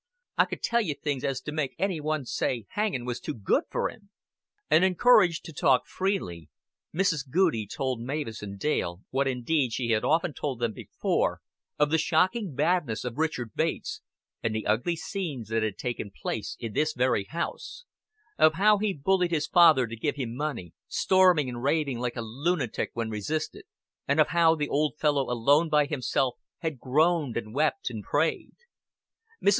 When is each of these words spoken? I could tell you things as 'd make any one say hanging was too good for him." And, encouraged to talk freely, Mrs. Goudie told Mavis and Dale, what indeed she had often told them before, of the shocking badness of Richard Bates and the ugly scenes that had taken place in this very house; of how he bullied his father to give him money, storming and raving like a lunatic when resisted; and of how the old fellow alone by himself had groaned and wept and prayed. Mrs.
I 0.35 0.45
could 0.45 0.63
tell 0.63 0.81
you 0.81 0.95
things 0.95 1.23
as 1.23 1.41
'd 1.41 1.53
make 1.53 1.75
any 1.77 2.01
one 2.01 2.25
say 2.25 2.65
hanging 2.69 3.05
was 3.05 3.19
too 3.19 3.35
good 3.35 3.65
for 3.69 3.87
him." 3.87 4.09
And, 4.67 4.83
encouraged 4.83 5.45
to 5.45 5.53
talk 5.53 5.85
freely, 5.85 6.49
Mrs. 6.91 7.29
Goudie 7.29 7.67
told 7.67 8.01
Mavis 8.01 8.41
and 8.41 8.57
Dale, 8.57 9.01
what 9.11 9.27
indeed 9.27 9.73
she 9.73 9.89
had 9.89 10.03
often 10.03 10.33
told 10.33 10.57
them 10.57 10.73
before, 10.73 11.39
of 11.77 11.91
the 11.91 11.99
shocking 11.99 12.55
badness 12.55 13.05
of 13.05 13.19
Richard 13.19 13.53
Bates 13.53 14.01
and 14.41 14.55
the 14.55 14.65
ugly 14.65 14.95
scenes 14.95 15.49
that 15.49 15.61
had 15.61 15.77
taken 15.77 16.09
place 16.09 16.57
in 16.59 16.73
this 16.73 16.93
very 16.93 17.25
house; 17.25 17.85
of 18.39 18.55
how 18.55 18.79
he 18.79 18.93
bullied 18.95 19.29
his 19.29 19.45
father 19.45 19.85
to 19.85 19.95
give 19.95 20.15
him 20.15 20.35
money, 20.35 20.73
storming 20.87 21.47
and 21.47 21.61
raving 21.61 21.99
like 21.99 22.15
a 22.15 22.23
lunatic 22.23 22.89
when 22.95 23.11
resisted; 23.11 23.65
and 24.07 24.19
of 24.19 24.29
how 24.29 24.55
the 24.55 24.67
old 24.67 24.97
fellow 24.97 25.29
alone 25.31 25.69
by 25.69 25.85
himself 25.85 26.37
had 26.61 26.79
groaned 26.79 27.37
and 27.37 27.53
wept 27.53 27.91
and 27.91 28.03
prayed. 28.03 28.55
Mrs. 29.45 29.49